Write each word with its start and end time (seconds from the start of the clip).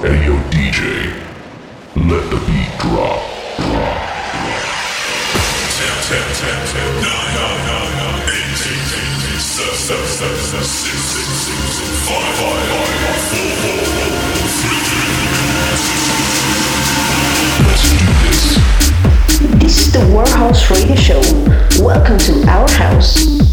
Hey 0.00 0.24
yo 0.24 0.32
DJ, 0.48 1.12
let 1.94 2.24
the 2.30 2.36
beat 2.46 2.72
drop. 2.80 3.20
Drop. 3.58 4.00
This. 18.22 18.56
This 19.58 19.86
is 19.86 19.92
the 19.92 20.00
Warehouse 20.16 20.70
Radio 20.70 20.96
Show. 20.96 21.20
Welcome 21.84 22.16
to 22.16 22.48
our 22.48 22.70
house. 22.70 23.49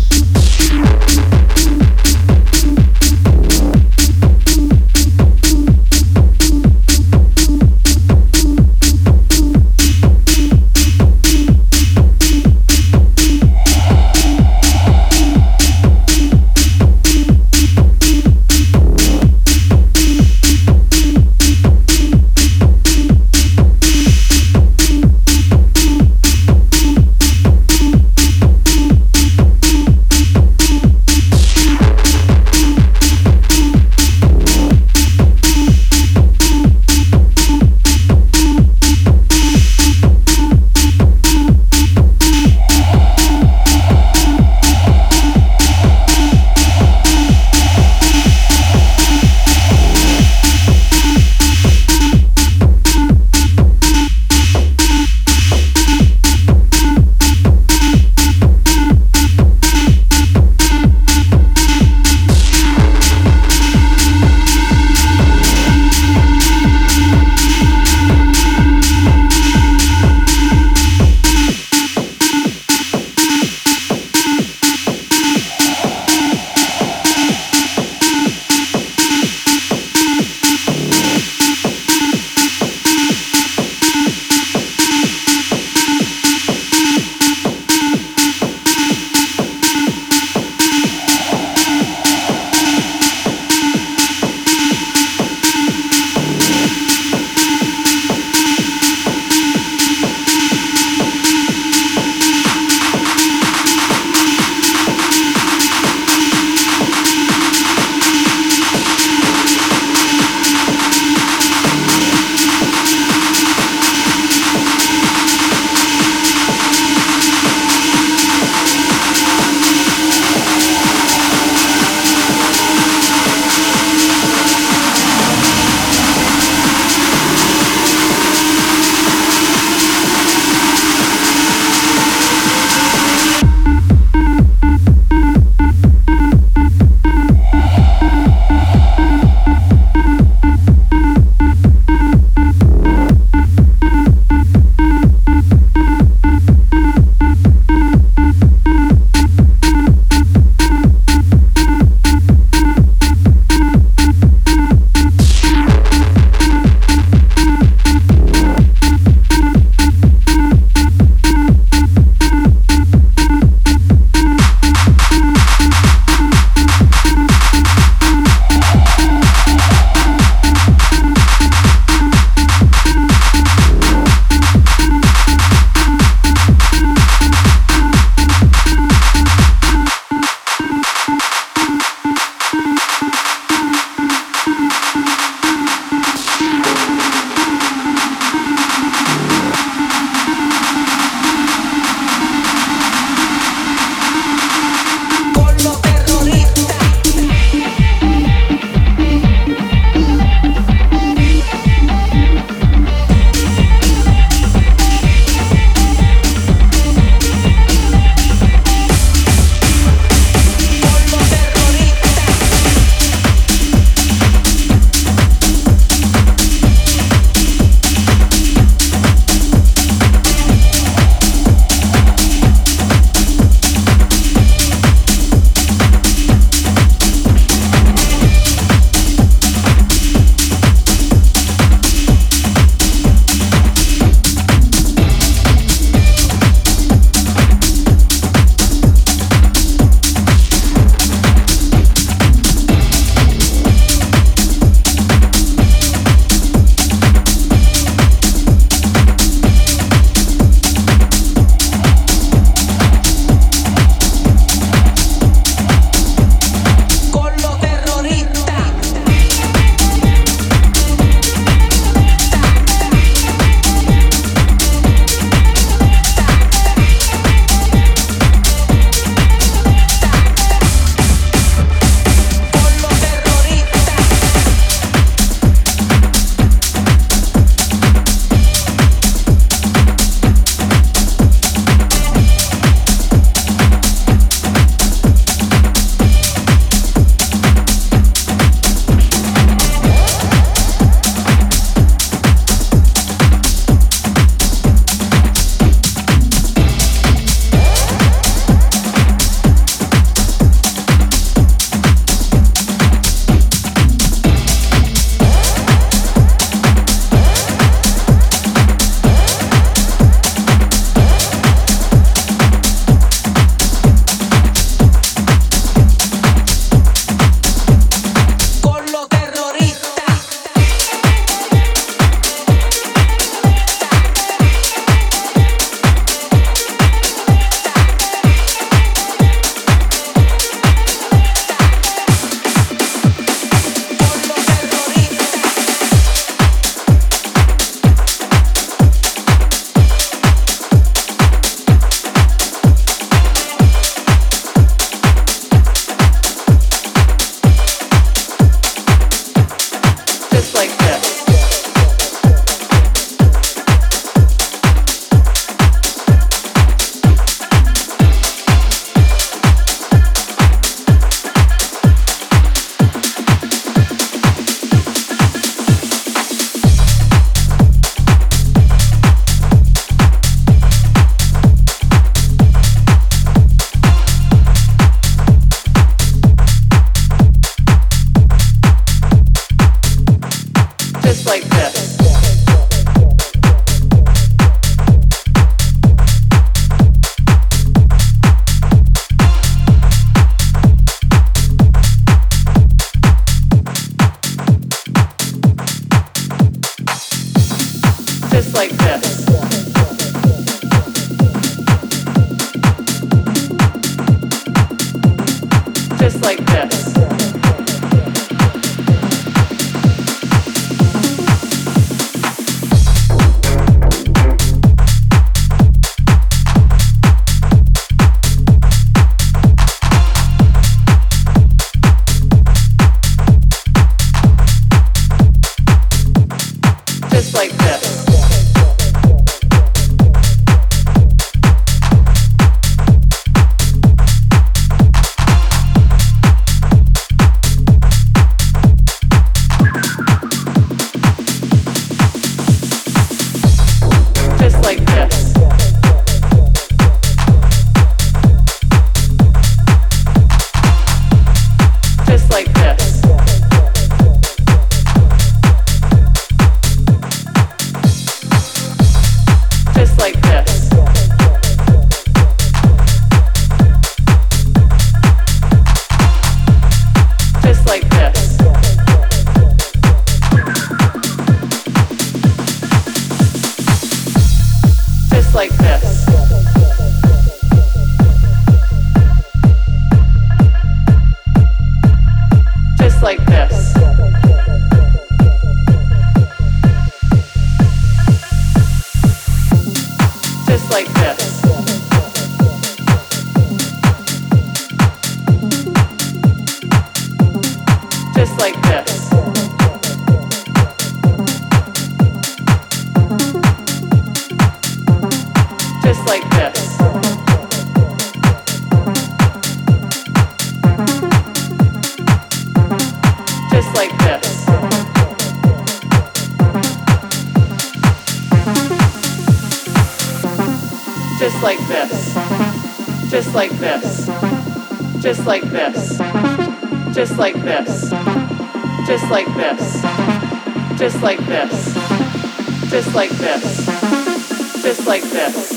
just 534.68 534.86
like 534.86 535.02
this. 535.04 535.57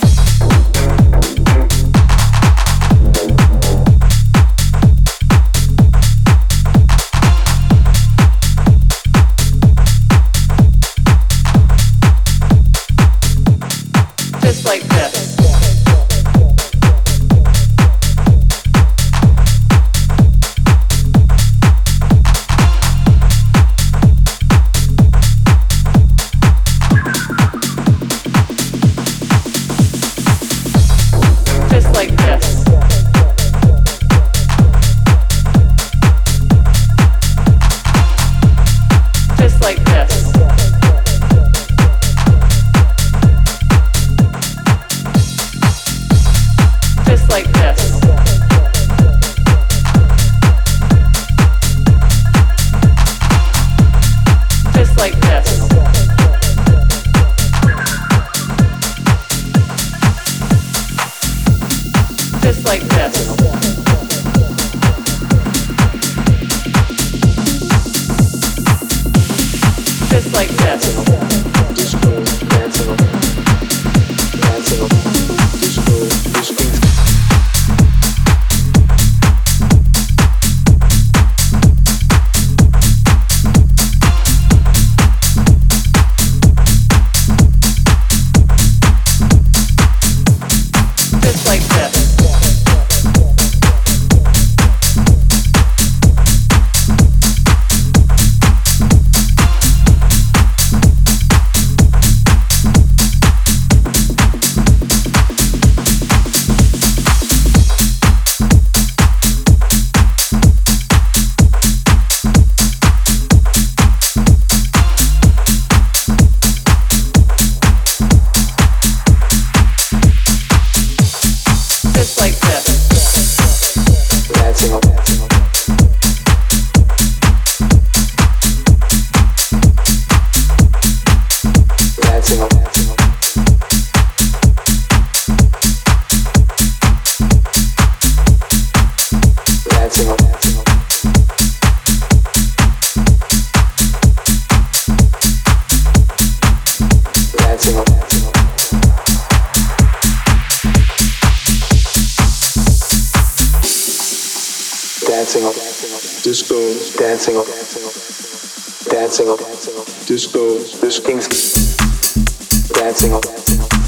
dancing 163.01 163.15
on 163.15 163.23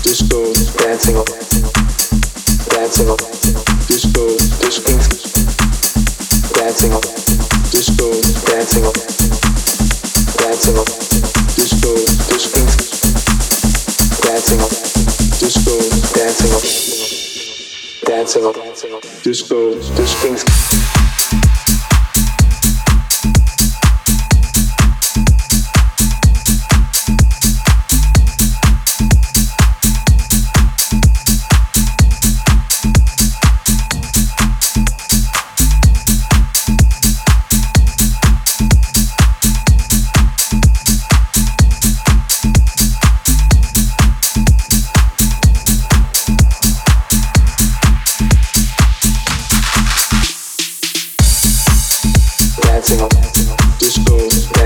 disco 0.03 0.53
dancing 0.79 1.17
on 1.17 1.25
dancing 2.71 3.09
on 3.11 3.17
disco 3.87 4.37
disco. 4.57 4.93
Dancing 6.57 6.93
on 6.93 7.01
disco 7.69 8.11
dancing 8.49 8.85
on 8.85 8.93
dancing 10.39 10.77
on 10.79 10.85
disco 11.53 11.95
disco. 12.33 12.61
Dancing 14.23 14.61
on 14.63 14.71
disco 15.41 15.75
dancing 16.15 16.53
on 16.55 16.63
dancing 18.07 18.45
on 18.95 19.01
disco 19.23 19.59
disco. 19.95 21.02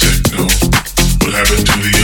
techno? 0.00 0.44
What 1.20 1.34
happened 1.34 1.66
to 1.66 1.76
the 1.84 1.99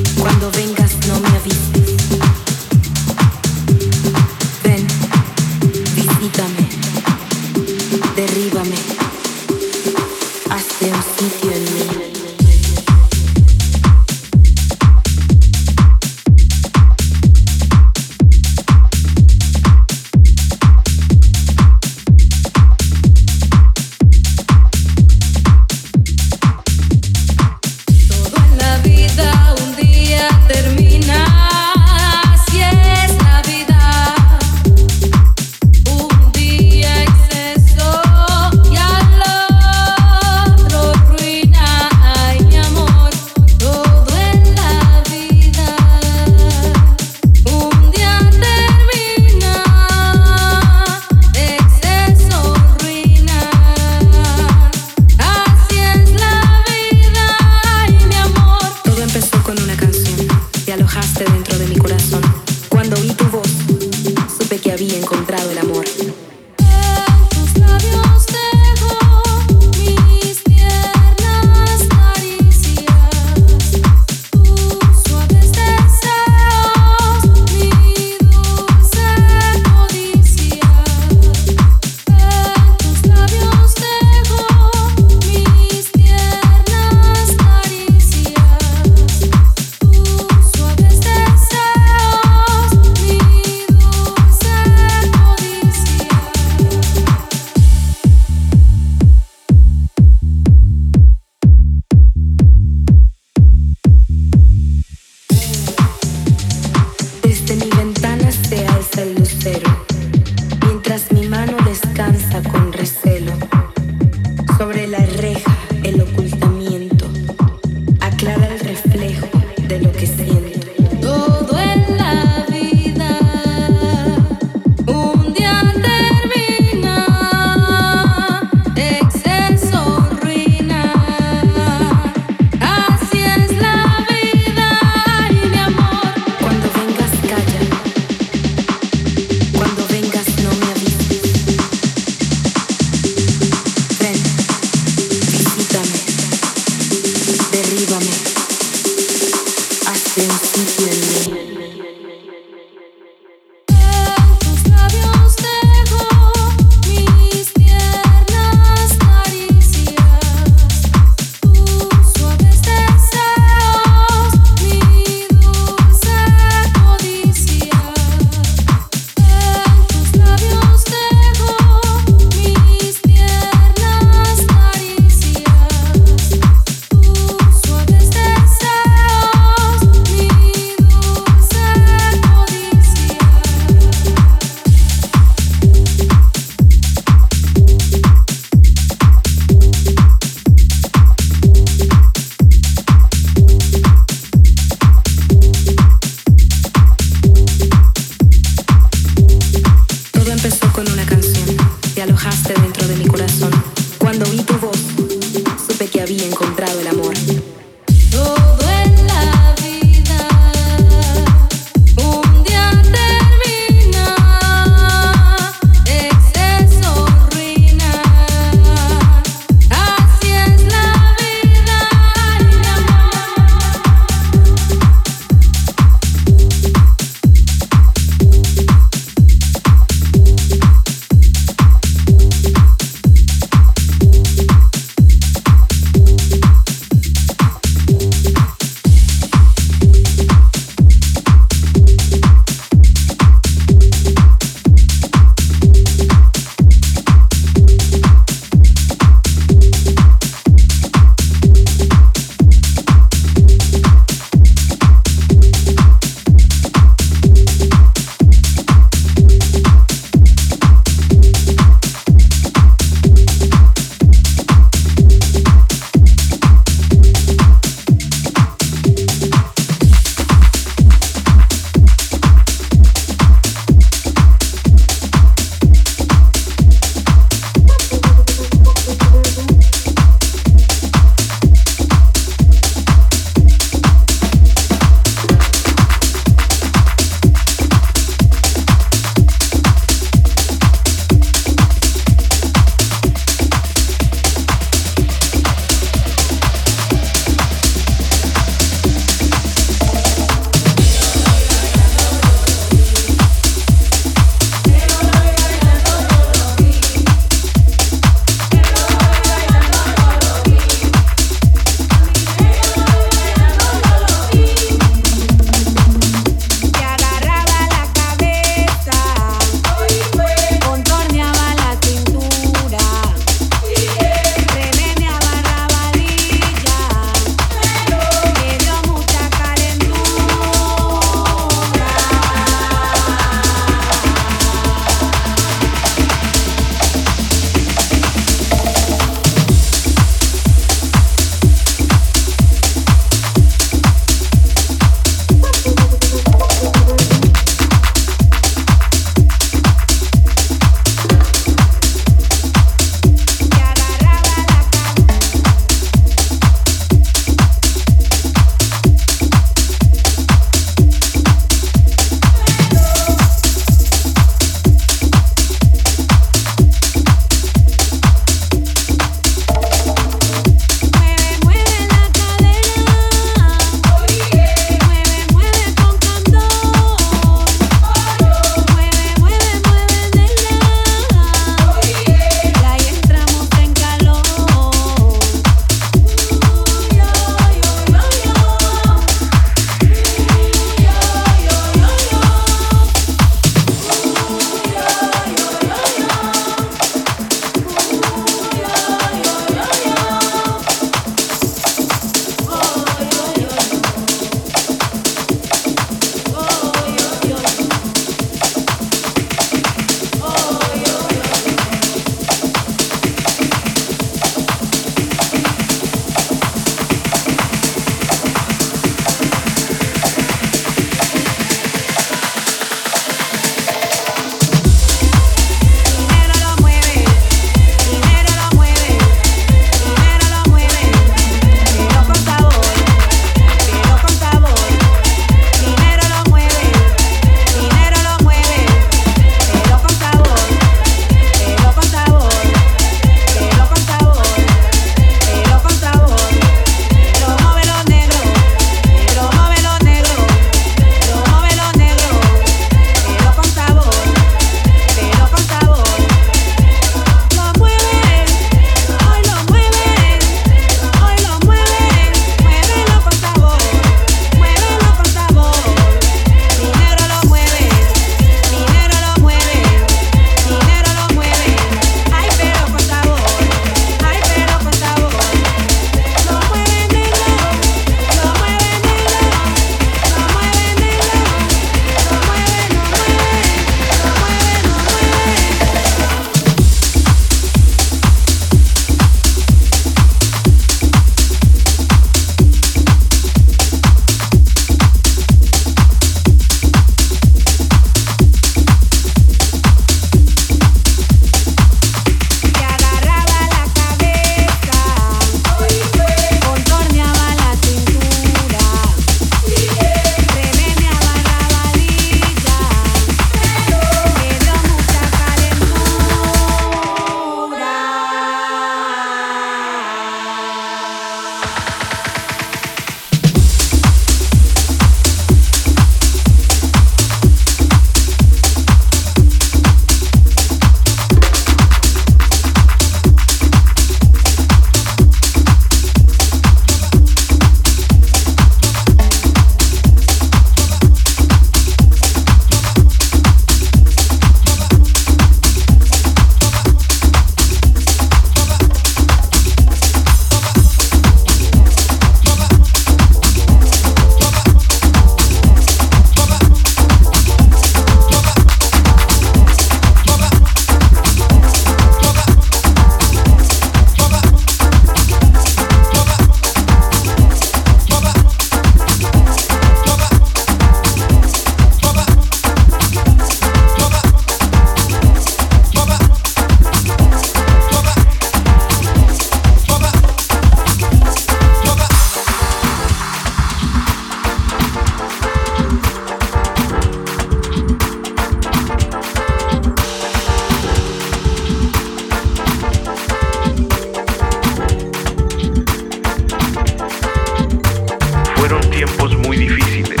tiempos 598.86 599.14
muy 599.18 599.36
difíciles. 599.36 600.00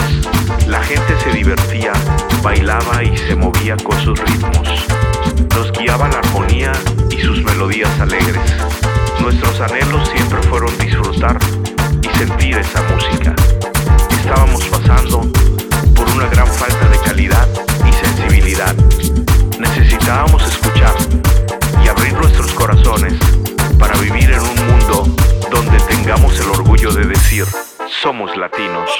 La 0.66 0.82
gente 0.82 1.14
se 1.22 1.30
divertía, 1.32 1.92
bailaba 2.42 3.04
y 3.04 3.14
se 3.14 3.36
movía 3.36 3.76
con 3.76 4.00
sus 4.00 4.18
ritmos. 4.18 4.86
Nos 5.54 5.70
guiaba 5.72 6.08
la 6.08 6.20
armonía 6.20 6.72
y 7.10 7.20
sus 7.20 7.44
melodías 7.44 7.90
alegres. 8.00 8.40
Nuestros 9.20 9.60
anhelos 9.60 10.08
siempre 10.08 10.42
fueron 10.44 10.78
disfrutar 10.78 11.38
y 12.02 12.08
sentir 12.16 12.56
esa 12.56 12.80
música. 12.84 13.34
Estábamos 14.12 14.64
pasando 14.64 15.30
por 15.94 16.08
una 16.12 16.26
gran 16.28 16.46
falta 16.46 16.88
de 16.88 16.98
calidad 17.00 17.48
y 17.86 17.92
sensibilidad. 17.92 18.74
Necesitábamos 19.58 20.42
escuchar 20.42 20.94
y 21.84 21.88
abrir 21.88 22.14
nuestros 22.14 22.50
corazones 22.54 23.12
para 23.78 23.94
vivir 23.98 24.30
en 24.30 24.40
un 24.40 24.56
mundo 24.68 25.06
donde 25.50 25.78
tengamos 25.80 26.40
el 26.40 26.48
orgullo 26.48 26.92
de 26.92 27.04
decir 27.04 27.44
somos 27.90 28.36
latinos. 28.36 28.90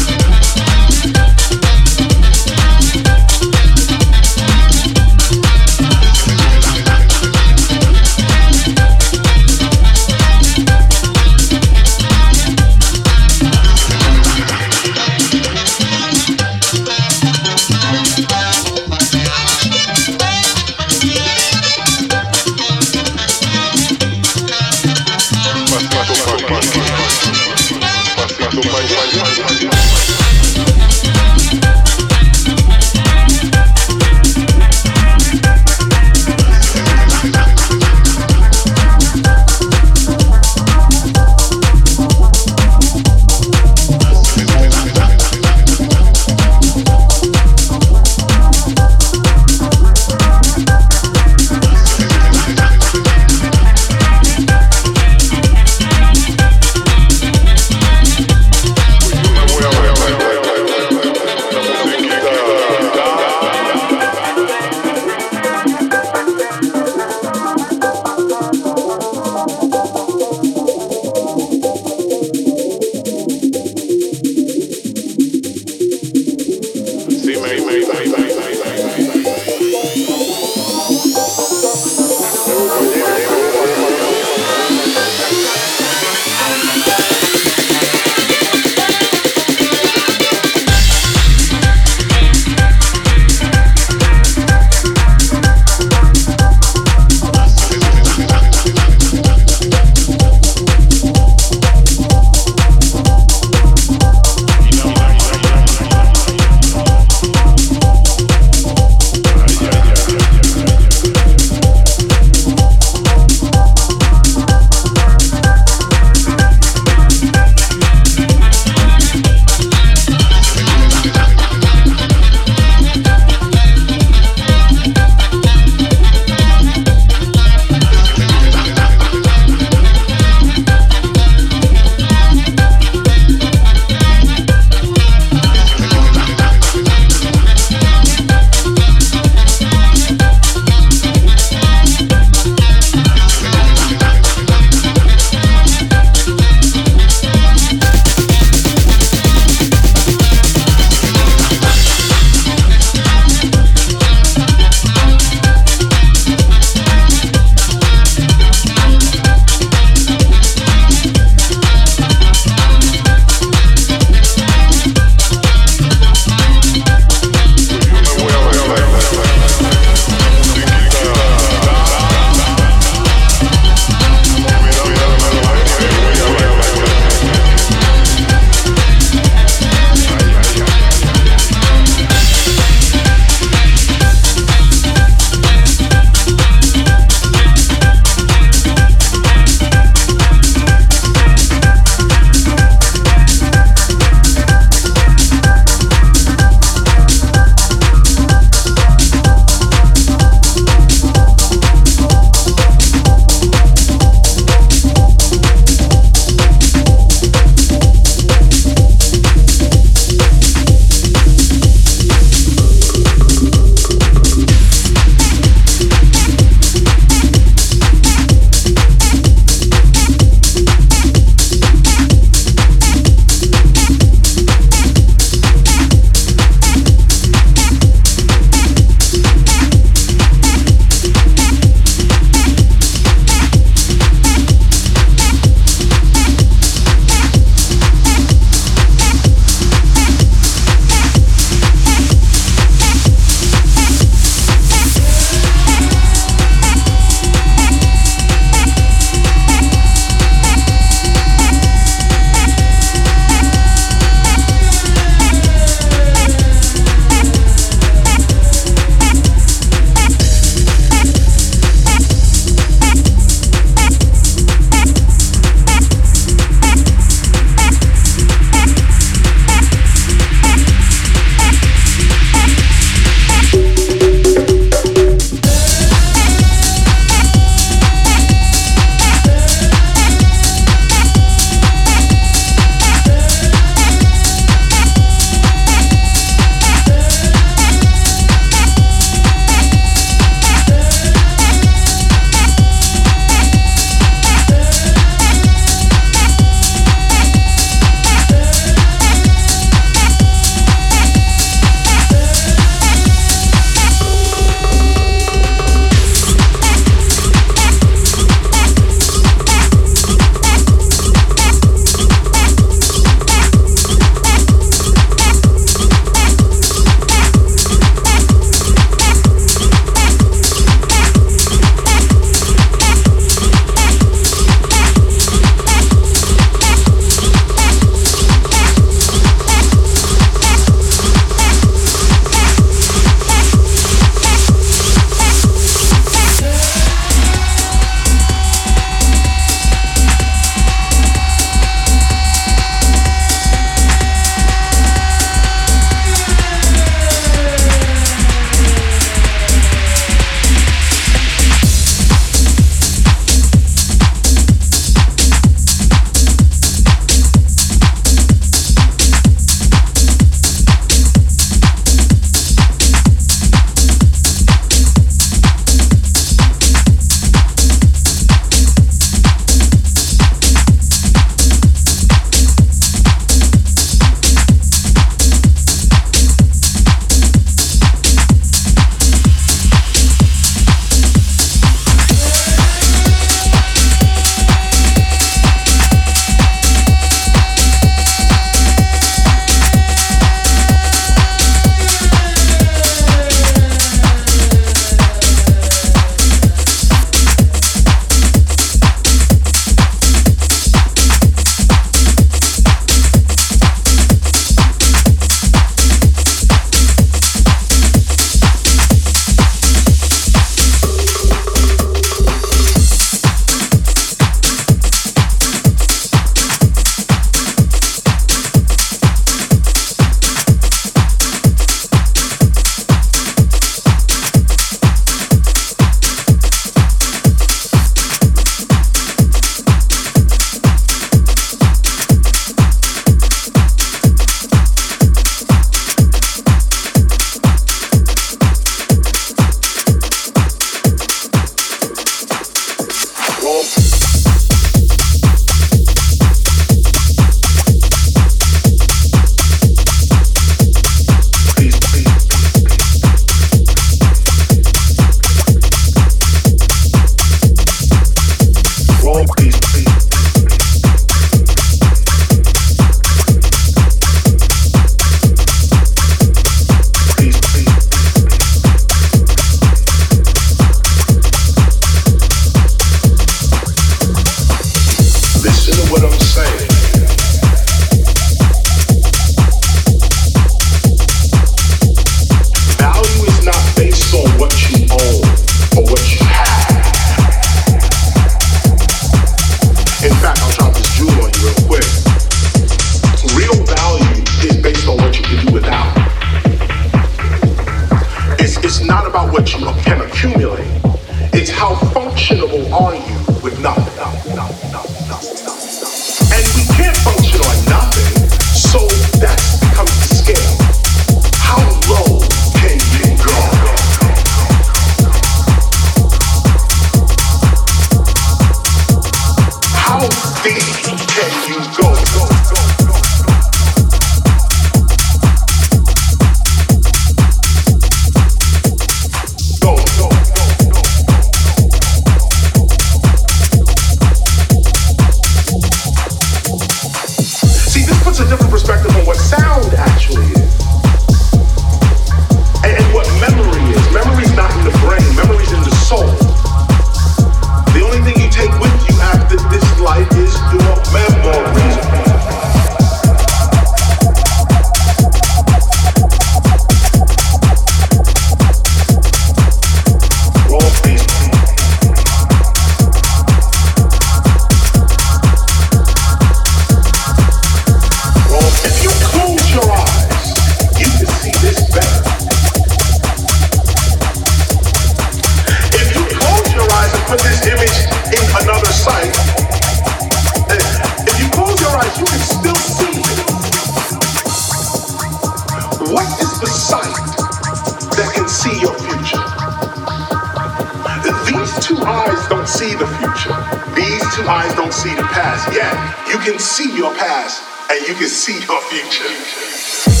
future. 593.21 593.35
These 593.75 594.15
two 594.15 594.23
eyes 594.27 594.53
don't 594.55 594.73
see 594.73 594.93
the 594.95 595.03
past 595.03 595.53
yet. 595.53 595.73
You 596.09 596.19
can 596.19 596.39
see 596.39 596.75
your 596.75 596.93
past 596.95 597.43
and 597.71 597.87
you 597.87 597.95
can 597.95 598.07
see 598.07 598.33
your 598.33 598.61
future. 598.69 600.00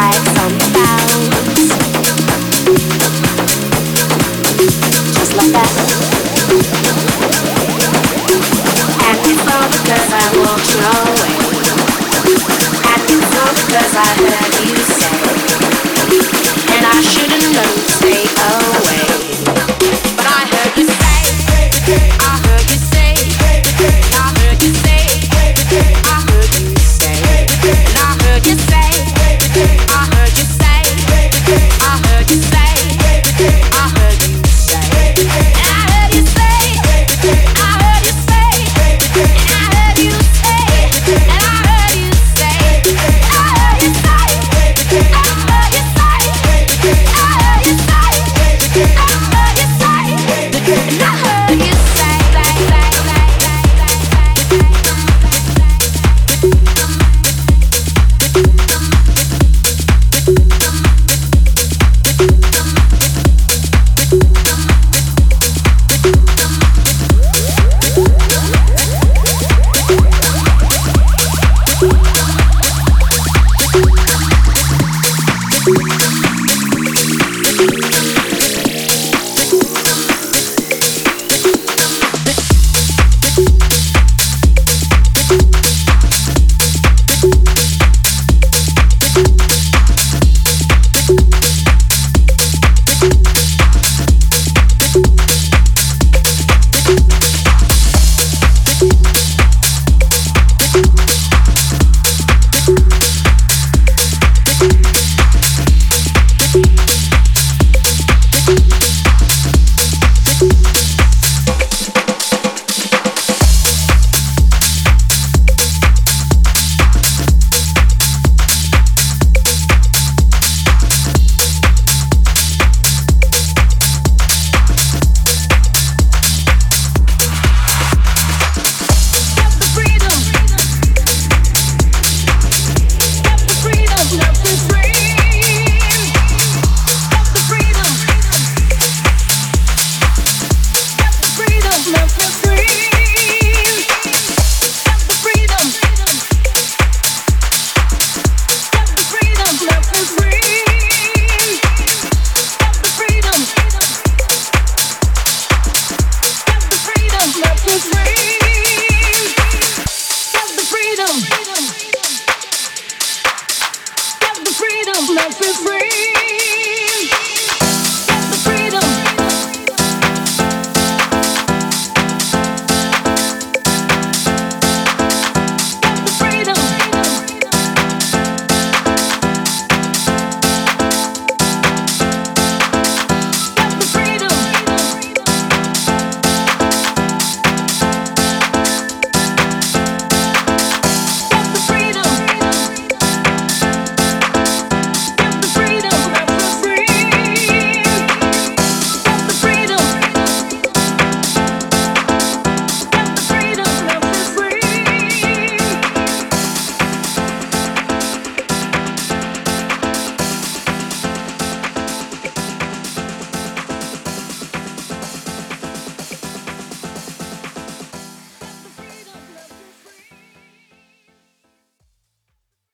Say 0.00 0.59